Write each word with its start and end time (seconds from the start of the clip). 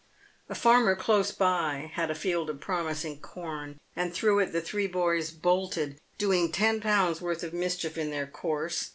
A 0.49 0.55
farmer 0.55 0.95
close 0.95 1.31
by 1.31 1.91
had 1.93 2.09
a 2.09 2.15
field 2.15 2.49
of 2.49 2.59
promising 2.59 3.19
corn, 3.21 3.79
and 3.95 4.11
through 4.11 4.39
it 4.39 4.51
the 4.51 4.59
three 4.59 4.87
boys 4.87 5.29
bolted, 5.29 5.99
doing 6.17 6.51
ten 6.51 6.81
pounds' 6.81 7.21
worth 7.21 7.43
of 7.43 7.53
mischief 7.53 7.99
in 7.99 8.09
their 8.09 8.25
course. 8.25 8.89